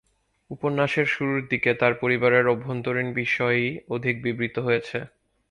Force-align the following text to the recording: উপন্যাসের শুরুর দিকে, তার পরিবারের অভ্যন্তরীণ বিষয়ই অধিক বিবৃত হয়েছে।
উপন্যাসের 0.51 1.07
শুরুর 1.07 1.41
দিকে, 1.49 1.71
তার 1.73 1.93
পরিবারের 1.95 2.45
অভ্যন্তরীণ 2.47 3.07
বিষয়ই 3.13 3.67
অধিক 3.89 4.15
বিবৃত 4.23 4.55
হয়েছে। 4.59 4.97